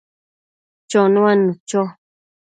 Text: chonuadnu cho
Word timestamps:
chonuadnu 0.89 1.49
cho 1.69 1.81